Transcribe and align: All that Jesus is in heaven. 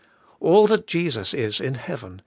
All 0.39 0.65
that 0.65 0.87
Jesus 0.87 1.31
is 1.31 1.61
in 1.61 1.75
heaven. 1.75 2.19